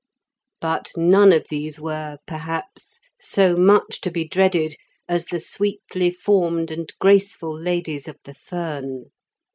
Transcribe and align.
But 0.59 0.93
none 0.97 1.31
of 1.31 1.45
these 1.51 1.79
were, 1.79 2.17
perhaps, 2.25 2.99
so 3.19 3.55
much 3.55 4.01
to 4.01 4.09
be 4.09 4.27
dreaded 4.27 4.75
as 5.07 5.25
the 5.27 5.39
sweetly 5.39 6.09
formed 6.09 6.71
and 6.71 6.91
graceful 6.99 7.55
ladies 7.55 8.07
of 8.07 8.17
the 8.23 8.33
fern. 8.33 9.11